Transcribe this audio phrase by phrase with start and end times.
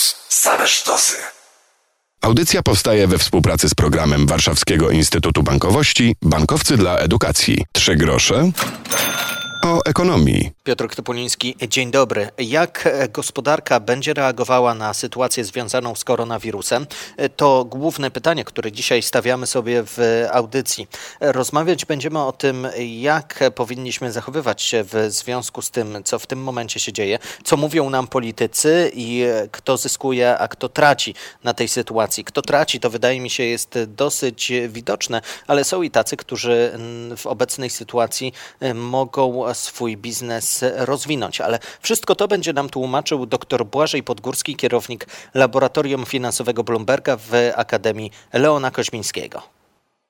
[0.00, 0.16] Plus.
[0.28, 1.16] Same sztosy.
[2.20, 7.64] Audycja powstaje we współpracy z programem Warszawskiego Instytutu Bankowości Bankowcy dla Edukacji.
[7.72, 8.50] Trzy grosze
[9.64, 10.50] o ekonomii.
[10.70, 12.28] Piotr Topoliński, dzień dobry.
[12.38, 16.86] Jak gospodarka będzie reagowała na sytuację związaną z koronawirusem?
[17.36, 20.88] To główne pytanie, które dzisiaj stawiamy sobie w audycji.
[21.20, 26.42] Rozmawiać będziemy o tym, jak powinniśmy zachowywać się w związku z tym, co w tym
[26.42, 31.14] momencie się dzieje, co mówią nam politycy i kto zyskuje, a kto traci
[31.44, 32.24] na tej sytuacji.
[32.24, 36.72] Kto traci, to wydaje mi się jest dosyć widoczne, ale są i tacy, którzy
[37.16, 38.32] w obecnej sytuacji
[38.74, 41.40] mogą swój biznes rozwinąć.
[41.40, 48.10] Ale wszystko to będzie nam tłumaczył dr Błażej Podgórski, kierownik Laboratorium Finansowego Bloomberga w Akademii
[48.32, 49.42] Leona Koźmińskiego.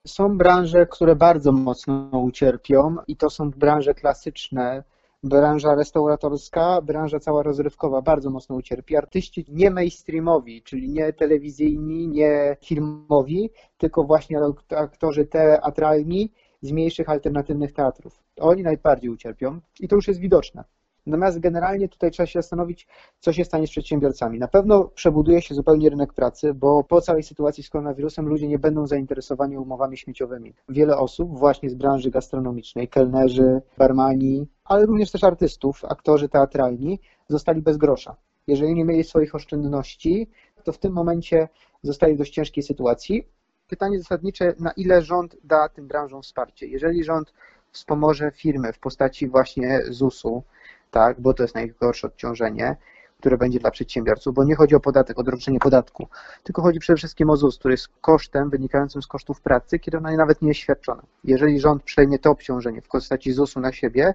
[0.07, 4.83] Są branże, które bardzo mocno ucierpią i to są branże klasyczne,
[5.23, 8.97] branża restauratorska, branża cała rozrywkowa bardzo mocno ucierpi.
[8.97, 14.39] Artyści nie mainstreamowi, czyli nie telewizyjni, nie filmowi, tylko właśnie
[14.77, 18.23] aktorzy teatralni z mniejszych alternatywnych teatrów.
[18.41, 20.65] Oni najbardziej ucierpią i to już jest widoczne.
[21.07, 22.89] Natomiast generalnie tutaj trzeba się zastanowić,
[23.21, 24.39] co się stanie z przedsiębiorcami.
[24.39, 28.59] Na pewno przebuduje się zupełnie rynek pracy, bo po całej sytuacji z koronawirusem ludzie nie
[28.59, 30.55] będą zainteresowani umowami śmieciowymi.
[30.69, 37.63] Wiele osób właśnie z branży gastronomicznej, kelnerzy, barmani, ale również też artystów, aktorzy teatralni zostali
[37.63, 38.17] bez grosza.
[38.47, 40.31] Jeżeli nie mieli swoich oszczędności,
[40.65, 41.49] to w tym momencie
[41.83, 43.27] zostali w dość ciężkiej sytuacji.
[43.71, 46.67] Pytanie zasadnicze, na ile rząd da tym branżom wsparcie.
[46.67, 47.33] Jeżeli rząd
[47.73, 50.43] wspomoże firmy w postaci właśnie ZUS-u,
[50.91, 52.77] tak, bo to jest najgorsze odciążenie,
[53.19, 56.09] które będzie dla przedsiębiorców, bo nie chodzi o podatek, o odroczenie podatku,
[56.43, 60.17] tylko chodzi przede wszystkim o ZUS, który jest kosztem wynikającym z kosztów pracy, kiedy ona
[60.17, 61.03] nawet nie jest świadczona.
[61.25, 64.15] Jeżeli rząd przejmie to obciążenie w postaci ZUS-u na siebie,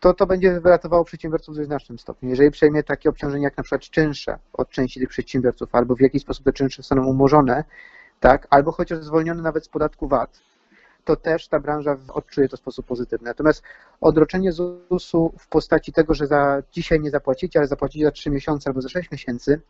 [0.00, 2.30] to to będzie wyratowało przedsiębiorców w znacznym stopniu.
[2.30, 6.22] Jeżeli przejmie takie obciążenie jak na przykład czynsze od części tych przedsiębiorców, albo w jakiś
[6.22, 7.64] sposób te czynsze zostaną umorzone,
[8.20, 10.40] tak, albo chociaż zwolnione nawet z podatku VAT,
[11.04, 13.28] to też ta branża odczuje to w sposób pozytywny.
[13.28, 13.62] Natomiast
[14.00, 18.70] odroczenie ZUS-u w postaci tego, że za dzisiaj nie zapłacicie, ale zapłacicie za 3 miesiące
[18.70, 19.60] albo za 6 miesięcy,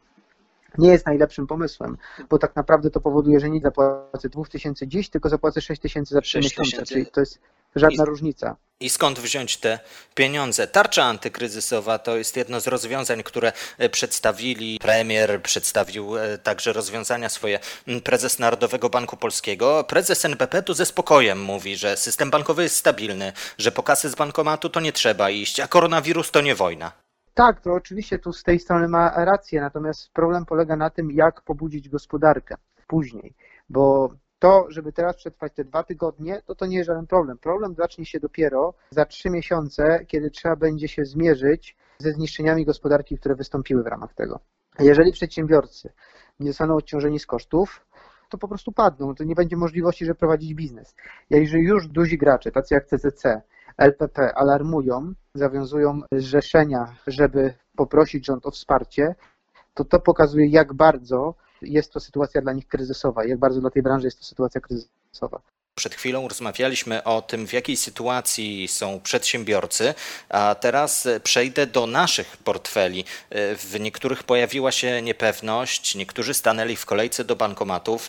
[0.79, 1.97] nie jest najlepszym pomysłem,
[2.31, 6.39] bo tak naprawdę to powoduje, że nie zapłacę 2000 dziś, tylko zapłacę 6000 za 3
[6.39, 7.39] miesiące, czyli to jest
[7.77, 8.57] żadna I, różnica.
[8.81, 9.79] I skąd wziąć te
[10.15, 10.67] pieniądze?
[10.67, 17.29] Tarcza antykryzysowa to jest jedno z rozwiązań, które e, przedstawili premier, przedstawił e, także rozwiązania
[17.29, 17.59] swoje
[18.05, 19.85] prezes Narodowego Banku Polskiego.
[19.85, 24.15] Prezes NBP tu ze spokojem mówi, że system bankowy jest stabilny, że po kasy z
[24.15, 26.93] bankomatu to nie trzeba iść, a koronawirus to nie wojna.
[27.35, 31.43] Tak, to oczywiście tu z tej strony ma rację, natomiast problem polega na tym, jak
[31.43, 32.57] pobudzić gospodarkę
[32.87, 33.35] później,
[33.69, 34.11] bo
[34.47, 37.39] to, żeby teraz przetrwać te dwa tygodnie, to to nie jest żaden problem.
[37.39, 43.19] Problem zacznie się dopiero za trzy miesiące, kiedy trzeba będzie się zmierzyć ze zniszczeniami gospodarki,
[43.19, 44.41] które wystąpiły w ramach tego.
[44.79, 45.93] Jeżeli przedsiębiorcy
[46.41, 47.87] nie zostaną odciążeni z kosztów,
[48.29, 49.15] to po prostu padną.
[49.15, 50.95] To nie będzie możliwości, żeby prowadzić biznes.
[51.31, 53.43] Jeżeli już duzi gracze, tacy jak CCC,
[53.78, 59.15] LPP, alarmują, zawiązują zrzeszenia, żeby poprosić rząd o wsparcie,
[59.75, 61.34] to to pokazuje, jak bardzo
[61.66, 65.41] jest to sytuacja dla nich kryzysowa, jak bardzo dla tej branży jest to sytuacja kryzysowa.
[65.77, 69.95] Przed chwilą rozmawialiśmy o tym, w jakiej sytuacji są przedsiębiorcy,
[70.29, 73.05] a teraz przejdę do naszych portfeli.
[73.31, 78.09] W niektórych pojawiła się niepewność, niektórzy stanęli w kolejce do bankomatów,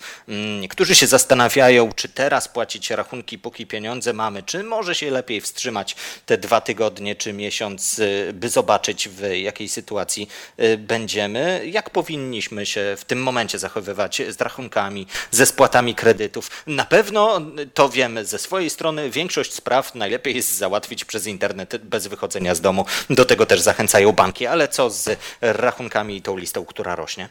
[0.62, 5.96] niektórzy się zastanawiają, czy teraz płacić rachunki, póki pieniądze mamy, czy może się lepiej wstrzymać
[6.26, 8.02] te dwa tygodnie czy miesiąc,
[8.34, 10.30] by zobaczyć, w jakiej sytuacji
[10.78, 11.62] będziemy.
[11.66, 16.50] Jak powinniśmy się w tym momencie zachowywać z rachunkami, ze spłatami kredytów?
[16.68, 19.10] Na pewno to wiemy ze swojej strony.
[19.10, 22.86] Większość spraw najlepiej jest załatwić przez internet bez wychodzenia z domu.
[23.10, 27.30] Do tego też zachęcają banki, ale co z rachunkami i tą listą, która rośnie?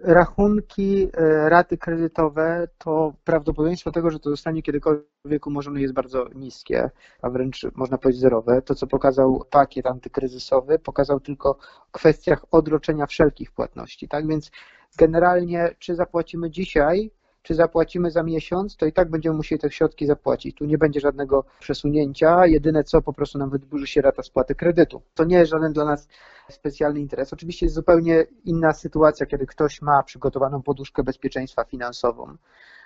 [0.00, 6.90] Rachunki, e, raty kredytowe, to prawdopodobieństwo tego, że to zostanie kiedykolwiek umorzone jest bardzo niskie,
[7.22, 8.62] a wręcz można powiedzieć zerowe.
[8.62, 11.58] To, co pokazał pakiet antykryzysowy, pokazał tylko
[11.88, 14.08] w kwestiach odroczenia wszelkich płatności.
[14.08, 14.50] Tak więc
[14.96, 17.10] generalnie, czy zapłacimy dzisiaj,
[17.48, 20.56] czy zapłacimy za miesiąc, to i tak będziemy musieli te środki zapłacić.
[20.56, 25.02] Tu nie będzie żadnego przesunięcia, jedyne co, po prostu nam wydłuży się rata spłaty kredytu.
[25.14, 26.08] To nie jest żaden dla nas
[26.50, 27.32] specjalny interes.
[27.32, 32.36] Oczywiście jest zupełnie inna sytuacja, kiedy ktoś ma przygotowaną poduszkę bezpieczeństwa finansową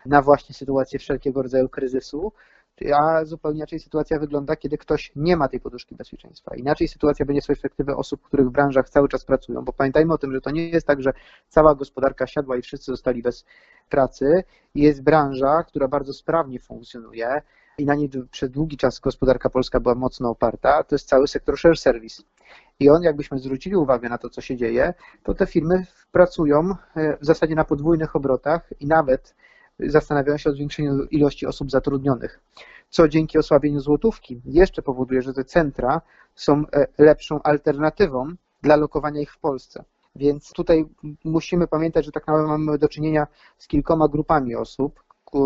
[0.06, 2.32] na właśnie sytuację wszelkiego rodzaju kryzysu,
[2.94, 6.56] a zupełnie inaczej sytuacja wygląda, kiedy ktoś nie ma tej poduszki bezpieczeństwa.
[6.56, 10.18] Inaczej sytuacja będzie z perspektywy osób, których w branżach cały czas pracują, bo pamiętajmy o
[10.18, 11.12] tym, że to nie jest tak, że
[11.48, 13.44] cała gospodarka siadła i wszyscy zostali bez
[13.88, 14.44] pracy.
[14.74, 17.42] Jest branża, która bardzo sprawnie funkcjonuje
[17.78, 21.58] i na niej przez długi czas gospodarka polska była mocno oparta, to jest cały sektor
[21.58, 22.22] share service.
[22.80, 27.16] I on, jakbyśmy zwrócili uwagę na to, co się dzieje, to te firmy pracują e,
[27.16, 29.34] w zasadzie na podwójnych obrotach i nawet
[29.78, 32.40] zastanawiają się o zwiększeniu ilości osób zatrudnionych,
[32.90, 36.00] co dzięki osłabieniu złotówki jeszcze powoduje, że te centra
[36.34, 38.28] są e, lepszą alternatywą
[38.62, 39.84] dla lokowania ich w Polsce.
[40.16, 40.84] Więc tutaj
[41.24, 43.26] musimy pamiętać, że tak naprawdę mamy do czynienia
[43.58, 45.02] z kilkoma grupami osób,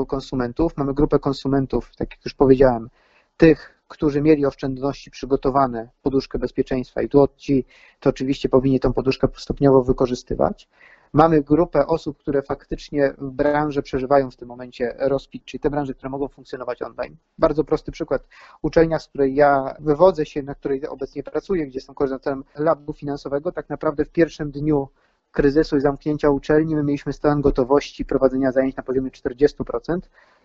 [0.09, 0.77] konsumentów.
[0.77, 2.91] Mamy grupę konsumentów, tak jak już powiedziałem,
[3.37, 7.65] tych, którzy mieli oszczędności przygotowane, poduszkę bezpieczeństwa i tu ci
[8.01, 10.69] to oczywiście powinni tą poduszkę stopniowo wykorzystywać.
[11.17, 15.95] Mamy grupę osób, które faktycznie w branży przeżywają w tym momencie rozpit, czyli te branże,
[15.95, 17.17] które mogą funkcjonować online.
[17.39, 18.27] Bardzo prosty przykład.
[18.63, 23.53] Uczelnia, z której ja wywodzę się, na której obecnie pracuję, gdzie jestem koordynatorem labu finansowego,
[23.53, 24.89] tak naprawdę w pierwszym dniu
[25.33, 29.99] kryzysu i zamknięcia uczelni my mieliśmy stan gotowości prowadzenia zajęć na poziomie 40%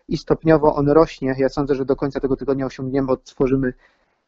[0.07, 1.35] i stopniowo on rośnie.
[1.37, 3.73] Ja sądzę, że do końca tego tygodnia osiągniemy, bo stworzymy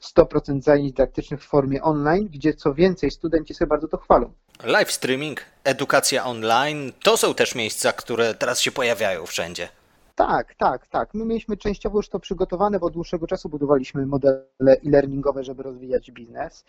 [0.03, 4.33] 100% zajęć dydaktycznych w formie online, gdzie co więcej studenci sobie bardzo to chwalą.
[4.63, 9.69] Live streaming, edukacja online to są też miejsca, które teraz się pojawiają wszędzie.
[10.15, 11.13] Tak, tak, tak.
[11.13, 16.11] My mieliśmy częściowo już to przygotowane, bo od dłuższego czasu budowaliśmy modele e-learningowe, żeby rozwijać
[16.11, 16.65] biznes.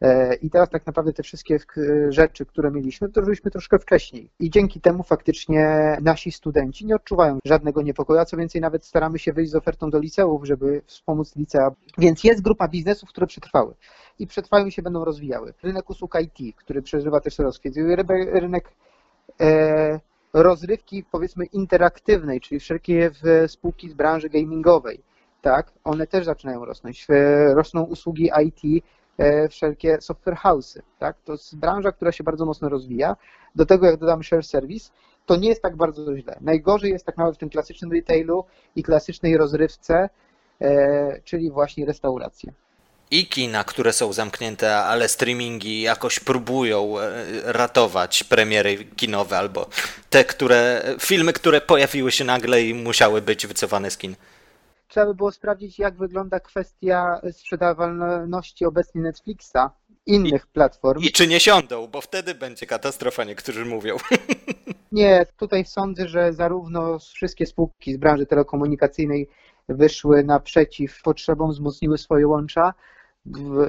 [0.00, 1.58] E, I teraz tak naprawdę te wszystkie
[2.08, 4.30] rzeczy, które mieliśmy, to robiliśmy troszkę wcześniej.
[4.40, 9.18] I dzięki temu faktycznie nasi studenci nie odczuwają żadnego niepokoju, a co więcej nawet staramy
[9.18, 11.70] się wyjść z ofertą do liceów, żeby wspomóc licea.
[11.98, 13.74] Więc jest grupa biznesów, które przetrwały
[14.18, 15.54] i przetrwają i się będą rozwijały.
[15.62, 17.74] Rynek usług IT, który przeżywa też rozkwit.
[18.32, 18.72] Rynek
[19.40, 20.00] e,
[20.32, 23.10] rozrywki powiedzmy interaktywnej, czyli wszelkie
[23.46, 25.02] spółki z branży gamingowej,
[25.42, 27.06] tak, one też zaczynają rosnąć.
[27.54, 28.97] Rosną usługi IT, E,
[29.50, 30.80] wszelkie software house'y.
[30.98, 31.16] Tak?
[31.24, 33.16] To jest branża, która się bardzo mocno rozwija.
[33.54, 34.90] Do tego, jak dodamy share service,
[35.26, 36.38] to nie jest tak bardzo źle.
[36.40, 38.44] Najgorzej jest tak naprawdę w tym klasycznym retailu
[38.76, 40.08] i klasycznej rozrywce,
[40.60, 42.52] e, czyli właśnie restauracje.
[43.10, 47.12] I kina, które są zamknięte, ale streamingi jakoś próbują e,
[47.52, 49.68] ratować premiery kinowe albo
[50.10, 54.16] te, które, filmy, które pojawiły się nagle i musiały być wycofane z kin
[54.88, 59.70] trzeba by było sprawdzić, jak wygląda kwestia sprzedawalności obecnie Netflixa,
[60.06, 61.02] innych I, platform.
[61.02, 63.96] I czy nie siądą, bo wtedy będzie katastrofa, niektórzy mówią.
[64.92, 69.28] Nie, tutaj sądzę, że zarówno wszystkie spółki z branży telekomunikacyjnej
[69.68, 72.74] wyszły naprzeciw potrzebom, wzmocniły swoje łącza.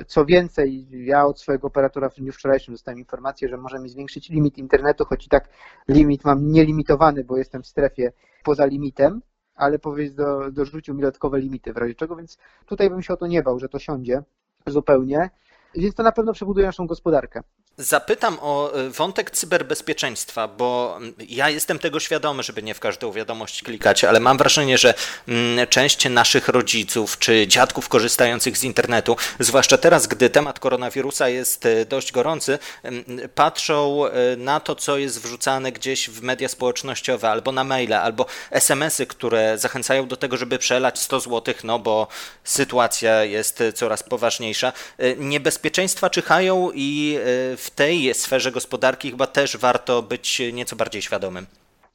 [0.07, 4.57] Co więcej, ja od swojego operatora w dniu wczorajszym dostałem informację, że możemy zwiększyć limit
[4.57, 5.49] internetu, choć i tak
[5.87, 8.11] limit mam nielimitowany, bo jestem w strefie
[8.43, 9.21] poza limitem
[9.59, 13.17] ale powiedz, do, dorzucił mi dodatkowe limity w razie czego, więc tutaj bym się o
[13.17, 14.23] to nie bał, że to siądzie
[14.67, 15.29] zupełnie.
[15.75, 17.41] Więc to na pewno przebuduje naszą gospodarkę.
[17.79, 23.11] Zapytam o y, wątek cyberbezpieczeństwa, bo mm, ja jestem tego świadomy, żeby nie w każdą
[23.11, 24.93] wiadomość klikać, ale mam wrażenie, że
[25.27, 31.65] mm, część naszych rodziców czy dziadków korzystających z internetu, zwłaszcza teraz, gdy temat koronawirusa jest
[31.65, 33.05] y, dość gorący, mm,
[33.35, 38.25] patrzą y, na to, co jest wrzucane gdzieś w media społecznościowe, albo na maile, albo
[38.51, 42.07] SMS-y, które zachęcają do tego, żeby przelać 100 zł, no bo
[42.43, 44.73] sytuacja jest coraz poważniejsza.
[45.17, 47.19] Niebezpieczeństwa czyhają i
[47.57, 51.45] w w tej sferze gospodarki chyba też warto być nieco bardziej świadomym.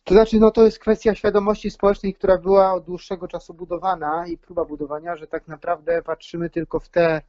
[0.05, 4.39] To znaczy, no to jest kwestia świadomości społecznej, która była od dłuższego czasu budowana i
[4.39, 7.23] próba budowania, że tak naprawdę patrzymy tylko w te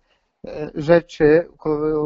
[0.47, 1.47] e, rzeczy,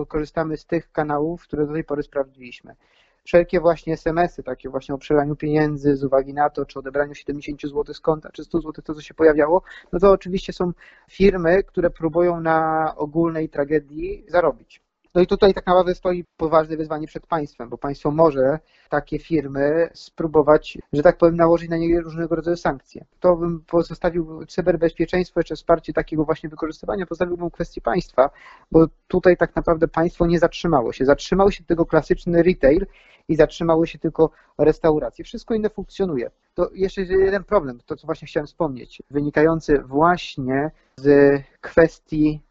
[0.08, 2.76] korzystamy z tych kanałów, które do tej pory sprawdziliśmy.
[3.24, 7.62] Wszelkie właśnie SMS-y, takie właśnie o przelaniu pieniędzy z uwagi na to, czy odebraniu 70
[7.62, 9.62] zł z konta, czy 100 zł, to co się pojawiało,
[9.94, 10.72] no to oczywiście są
[11.12, 14.89] firmy, które próbują na ogólnej tragedii zarobić.
[15.16, 19.90] No i tutaj tak naprawdę stoi poważne wyzwanie przed państwem, bo państwo może takie firmy
[19.94, 23.06] spróbować, że tak powiem, nałożyć na nie różnego rodzaju sankcje.
[23.20, 28.30] To bym pozostawił cyberbezpieczeństwo, jeszcze wsparcie takiego właśnie wykorzystywania, pozostawiłbym kwestię państwa,
[28.72, 31.06] bo tutaj tak naprawdę państwo nie zatrzymało się.
[31.06, 32.86] Zatrzymał się tylko klasyczny retail
[33.28, 35.26] i zatrzymały się tylko restauracje.
[35.26, 36.32] Wszystko inne funkcjonuje.
[36.54, 42.42] To jeszcze jeden problem, to co właśnie chciałem wspomnieć, wynikający właśnie z kwestii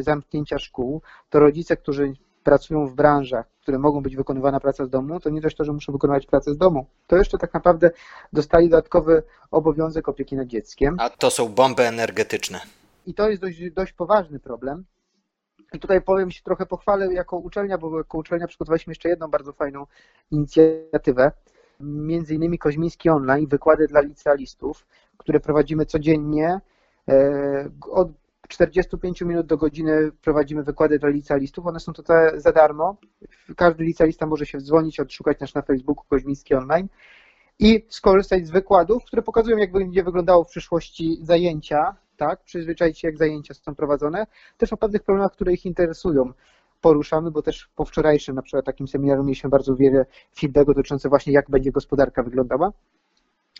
[0.00, 2.12] zamknięcia szkół, to rodzice, którzy
[2.44, 5.64] pracują w branżach, w których mogą być wykonywana praca z domu, to nie dość to,
[5.64, 7.90] że muszą wykonywać pracę z domu, to jeszcze tak naprawdę
[8.32, 10.96] dostali dodatkowy obowiązek opieki nad dzieckiem.
[11.00, 12.60] A to są bomby energetyczne.
[13.06, 14.84] I to jest dość, dość poważny problem.
[15.72, 19.52] I tutaj powiem się trochę pochwalę jako uczelnia, bo jako uczelnia przygotowaliśmy jeszcze jedną bardzo
[19.52, 19.86] fajną
[20.30, 21.32] inicjatywę,
[21.80, 24.86] między innymi Koźmiński Online, wykłady dla licealistów,
[25.18, 26.60] które prowadzimy codziennie
[27.08, 28.08] e, od
[28.48, 31.66] 45 minut do godziny prowadzimy wykłady dla licealistów.
[31.66, 32.96] One są tutaj za darmo.
[33.56, 36.88] Każdy licealista może się dzwonić, odszukać nas na Facebooku Koźmiński Online
[37.58, 43.08] i skorzystać z wykładów, które pokazują, jak będzie wyglądało w przyszłości zajęcia, tak, przyzwyczaić się,
[43.08, 44.26] jak zajęcia są prowadzone,
[44.58, 46.32] też o pewnych problemach, które ich interesują.
[46.80, 50.06] poruszamy, bo też po wczorajszym na przykład takim seminarium mieliśmy bardzo wiele
[50.38, 52.72] feedbacku dotyczące właśnie jak będzie gospodarka wyglądała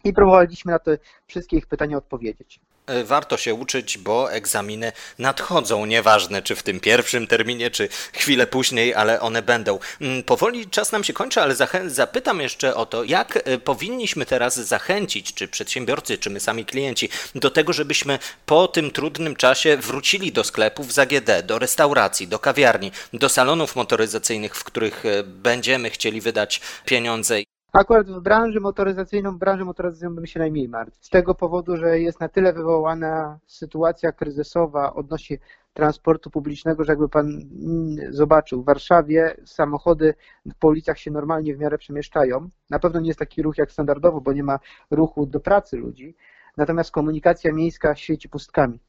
[0.05, 2.61] i próbowaliśmy na te wszystkie ich pytania odpowiedzieć.
[2.87, 8.47] E, warto się uczyć, bo egzaminy nadchodzą, nieważne czy w tym pierwszym terminie, czy chwilę
[8.47, 9.79] później, ale one będą.
[10.01, 11.55] Mm, powoli czas nam się kończy, ale
[11.87, 17.09] zapytam jeszcze o to, jak e, powinniśmy teraz zachęcić, czy przedsiębiorcy, czy my sami klienci,
[17.35, 22.39] do tego, żebyśmy po tym trudnym czasie wrócili do sklepów z AGD, do restauracji, do
[22.39, 27.54] kawiarni, do salonów motoryzacyjnych, w których e, będziemy chcieli wydać pieniądze.
[27.75, 31.03] Akurat w branży motoryzacyjną, w branży motoryzacyjną bym się najmniej martwił.
[31.03, 35.39] Z tego powodu, że jest na tyle wywołana sytuacja kryzysowa odnośnie
[35.73, 40.15] transportu publicznego, że jakby pan mm, zobaczył, w Warszawie samochody
[40.59, 42.49] po ulicach się normalnie w miarę przemieszczają.
[42.71, 44.59] Na pewno nie jest taki ruch jak standardowo, bo nie ma
[44.91, 46.17] ruchu do pracy ludzi.
[46.57, 48.81] Natomiast komunikacja miejska świeci pustkami.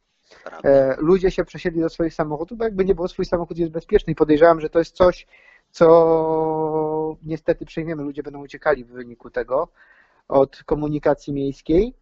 [0.63, 4.13] E, ludzie się przesiedli do swoich samochodów, bo jakby nie było swój samochód jest bezpieczny
[4.13, 5.27] i podejrzewam, że to jest coś,
[5.71, 5.85] co
[7.23, 8.03] niestety przejmiemy.
[8.03, 9.67] Ludzie będą uciekali w wyniku tego
[10.27, 11.93] od komunikacji miejskiej.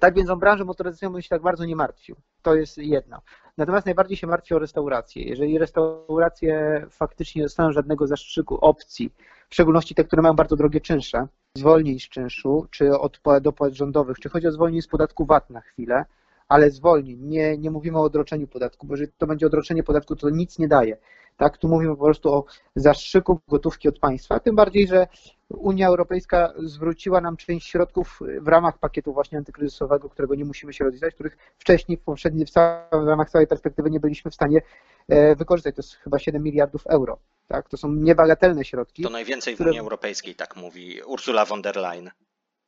[0.00, 2.16] Tak więc o branżę motoryzacyjną bym się tak bardzo nie martwił.
[2.42, 3.20] To jest jedno.
[3.58, 5.22] Natomiast najbardziej się martwi o restauracje.
[5.22, 9.12] Jeżeli restauracje faktycznie nie dostaną żadnego zastrzyku opcji,
[9.48, 11.26] w szczególności te, które mają bardzo drogie czynsze,
[11.56, 15.60] zwolnień z czynszu, czy od dopłat rządowych, czy chodzi o zwolnienie z podatku VAT na
[15.60, 16.04] chwilę,
[16.48, 17.20] ale zwolnień.
[17.20, 20.68] Nie, nie mówimy o odroczeniu podatku, bo jeżeli to będzie odroczenie podatku, to nic nie
[20.68, 20.96] daje.
[21.36, 22.44] Tak, tu mówimy po prostu o
[22.76, 25.06] zastrzyku gotówki od państwa, tym bardziej, że
[25.48, 30.84] Unia Europejska zwróciła nam część środków w ramach pakietu właśnie antykryzysowego, którego nie musimy się
[30.84, 32.46] rozliczać, których wcześniej w poprzedniej,
[32.92, 34.62] w ramach całej perspektywy nie byliśmy w stanie
[35.08, 35.74] e, wykorzystać.
[35.74, 37.18] To jest chyba 7 miliardów euro.
[37.48, 37.68] Tak?
[37.68, 39.02] To są niebagatelne środki.
[39.02, 39.70] To najwięcej w które...
[39.70, 42.10] Unii Europejskiej, tak mówi Ursula von der Leyen.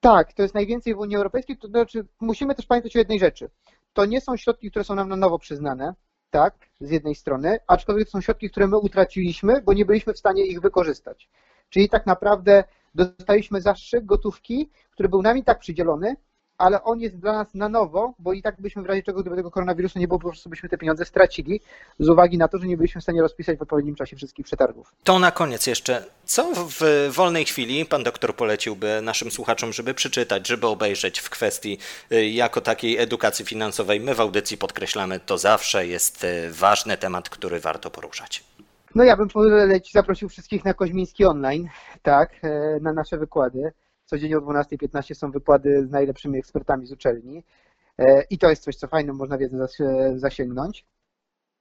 [0.01, 1.57] Tak, to jest najwięcej w Unii Europejskiej.
[1.59, 3.51] To znaczy, musimy też pamiętać o jednej rzeczy.
[3.93, 5.95] To nie są środki, które są nam na nowo przyznane,
[6.37, 10.47] tak, z jednej strony, aczkolwiek są środki, które my utraciliśmy, bo nie byliśmy w stanie
[10.47, 11.29] ich wykorzystać.
[11.71, 12.65] Czyli tak naprawdę
[12.95, 16.17] dostaliśmy zastrzyk gotówki, który był nami tak przydzielony,
[16.59, 19.37] ale on jest dla nas na nowo, bo i tak byśmy w razie czego, gdyby
[19.37, 21.61] tego koronawirusa nie było, po prostu byśmy te pieniądze stracili,
[21.99, 24.93] z uwagi na to, że nie byliśmy w stanie rozpisać w odpowiednim czasie wszystkich przetargów.
[25.05, 30.49] To na koniec jeszcze, co w wolnej chwili pan doktor poleciłby naszym słuchaczom, żeby przeczytać,
[30.49, 31.79] żeby obejrzeć w kwestii
[32.13, 34.01] y, jako takiej edukacji finansowej?
[34.01, 38.45] My w audycji podkreślamy, to zawsze jest y, ważny temat, który warto poruszać.
[38.95, 39.29] No ja bym
[39.93, 41.69] zaprosił wszystkich na Koźmiński Online,
[42.03, 43.73] tak, e, na nasze wykłady.
[44.07, 47.45] Codziennie o 12.15 są wykłady z najlepszymi ekspertami z uczelni.
[47.99, 49.67] E, I to jest coś, co fajnie można wiedzę
[50.17, 50.87] zasięgnąć.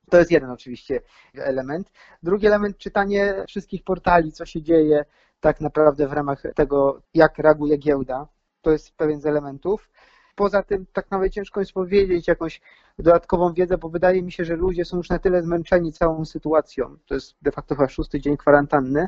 [0.10, 1.02] To jest jeden oczywiście
[1.34, 1.92] element.
[2.24, 5.06] Drugi element, czytanie wszystkich portali, co się dzieje
[5.40, 8.28] tak naprawdę w ramach tego, jak reaguje giełda.
[8.62, 9.90] To jest pewien z elementów.
[10.36, 12.62] Poza tym tak nawet ciężko jest powiedzieć jakąś
[13.00, 16.98] dodatkową wiedzę, bo wydaje mi się, że ludzie są już na tyle zmęczeni całą sytuacją.
[17.06, 19.08] To jest de facto chyba szósty dzień kwarantanny,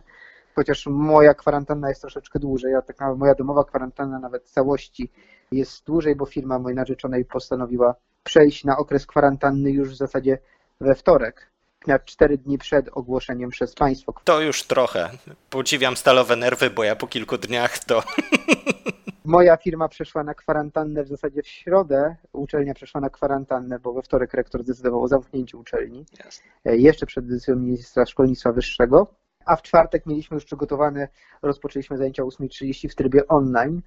[0.57, 5.11] chociaż moja kwarantanna jest troszeczkę dłużej, a tak naprawdę moja domowa kwarantanna nawet w całości
[5.51, 10.37] jest dłużej, bo firma mojej narzeczonej postanowiła przejść na okres kwarantanny już w zasadzie
[10.81, 11.51] we wtorek
[11.87, 14.13] na cztery dni przed ogłoszeniem przez państwo.
[14.23, 15.09] To już trochę.
[15.49, 18.03] Podziwiam stalowe nerwy, bo ja po kilku dniach to...
[19.25, 24.01] Moja firma przeszła na kwarantannę w zasadzie w środę, uczelnia przeszła na kwarantannę, bo we
[24.01, 26.45] wtorek rektor zdecydował o zamknięciu uczelni, Jasne.
[26.65, 29.07] E, jeszcze przed decyzją ministra szkolnictwa wyższego
[29.47, 31.07] a w czwartek mieliśmy już przygotowane,
[31.41, 33.81] rozpoczęliśmy zajęcia o 8.30 w trybie online,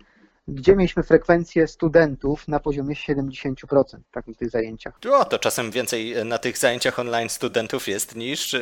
[0.49, 3.55] gdzie mieliśmy frekwencję studentów na poziomie 70%
[4.09, 4.95] w takich tych zajęciach.
[5.13, 8.61] O, to czasem więcej na tych zajęciach online studentów jest niż e,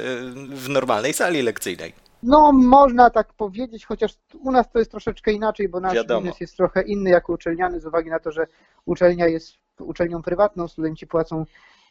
[0.51, 1.93] w normalnej sali lekcyjnej.
[2.23, 6.21] No, można tak powiedzieć, chociaż u nas to jest troszeczkę inaczej, bo nasz Wiadomo.
[6.21, 8.47] biznes jest trochę inny jako uczelniany z uwagi na to, że
[8.87, 11.45] uczelnia jest uczelnią prywatną, studenci płacą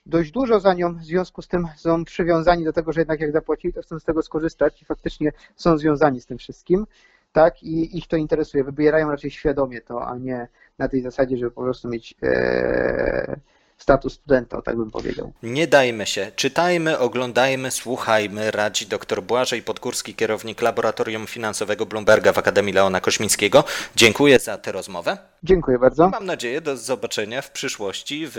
[0.08, 3.32] dość dużo za nią, w związku z tym są przywiązani do tego, że jednak jak
[3.32, 6.86] zapłacili, to chcą z tego skorzystać i faktycznie są związani z tym wszystkim,
[7.32, 8.64] tak, i ich to interesuje.
[8.64, 10.48] Wybierają raczej świadomie to, a nie
[10.78, 13.40] na tej zasadzie, żeby po prostu mieć e,
[13.78, 15.34] status studenta, tak bym powiedział.
[15.44, 16.32] Nie dajmy się.
[16.36, 23.64] Czytajmy, oglądajmy, słuchajmy, radzi dr Błażej Podgórski, kierownik Laboratorium Finansowego Bloomberga w Akademii Leona Kośmińskiego.
[23.96, 25.18] Dziękuję za tę rozmowę.
[25.44, 26.10] Dziękuję bardzo.
[26.10, 28.38] Mam nadzieję do zobaczenia w przyszłości w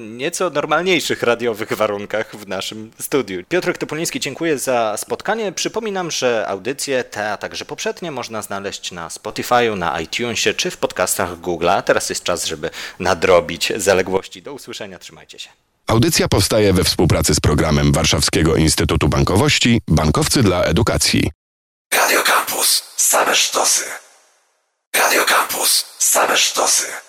[0.00, 3.44] nieco normalniejszych radiowych warunkach w naszym studiu.
[3.48, 5.52] Piotrek Topoliński, dziękuję za spotkanie.
[5.52, 10.76] Przypominam, że audycje te, a także poprzednie można znaleźć na Spotify'u, na iTunesie czy w
[10.76, 11.82] podcastach Google'a.
[11.82, 14.42] Teraz jest czas, żeby nadrobić zaległości.
[14.42, 15.50] Do usłyszenia usłyszenia, trzymajcie się.
[15.86, 21.30] Audycja powstaje we współpracy z programem Warszawskiego Instytutu Bankowości Bankowcy dla Edukacji.
[21.94, 22.82] Radio Campus.
[22.96, 23.84] Same sztosy.
[24.94, 25.86] Radio Campus.
[25.98, 27.05] Same sztosy.